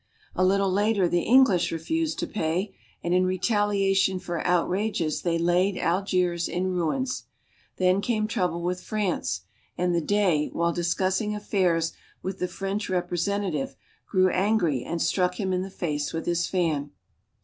A 0.33 0.43
little 0.43 0.71
later 0.71 1.07
the 1.07 1.21
English 1.21 1.71
refused 1.71 2.17
to 2.17 2.25
pay, 2.25 2.75
and 3.03 3.13
in 3.13 3.23
retalia 3.23 3.95
tion 3.95 4.17
for 4.17 4.41
outrages 4.47 5.21
they 5.21 5.37
laid 5.37 5.77
Algiers 5.77 6.49
in 6.49 6.71
ruins. 6.73 7.25
Then 7.77 8.01
came 8.01 8.27
trouble 8.27 8.63
with 8.63 8.81
France, 8.81 9.41
and 9.77 9.93
the 9.93 10.01
Dey, 10.01 10.47
while 10.53 10.73
discussing 10.73 11.35
affairs 11.35 11.93
with 12.23 12.39
the 12.39 12.47
French 12.47 12.89
representative, 12.89 13.75
grew 14.09 14.29
angry 14.31 14.83
and 14.83 14.99
struck 14.99 15.39
him 15.39 15.53
in 15.53 15.61
the 15.61 15.69
face 15.69 16.13
with 16.13 16.25
his 16.25 16.47
fan. 16.47 16.89